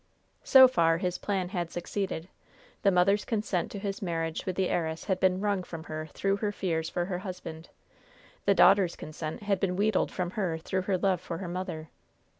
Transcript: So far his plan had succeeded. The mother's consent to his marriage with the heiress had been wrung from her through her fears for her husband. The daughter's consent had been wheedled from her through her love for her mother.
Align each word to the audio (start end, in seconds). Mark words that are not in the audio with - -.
So 0.43 0.67
far 0.67 0.97
his 0.97 1.19
plan 1.19 1.49
had 1.49 1.69
succeeded. 1.69 2.27
The 2.81 2.89
mother's 2.89 3.23
consent 3.23 3.69
to 3.69 3.77
his 3.77 4.01
marriage 4.01 4.47
with 4.47 4.55
the 4.55 4.67
heiress 4.67 5.03
had 5.03 5.19
been 5.19 5.39
wrung 5.39 5.61
from 5.61 5.83
her 5.83 6.07
through 6.07 6.37
her 6.37 6.51
fears 6.51 6.89
for 6.89 7.05
her 7.05 7.19
husband. 7.19 7.69
The 8.45 8.55
daughter's 8.55 8.95
consent 8.95 9.43
had 9.43 9.59
been 9.59 9.75
wheedled 9.75 10.09
from 10.11 10.31
her 10.31 10.57
through 10.57 10.81
her 10.89 10.97
love 10.97 11.21
for 11.21 11.37
her 11.37 11.47
mother. 11.47 11.91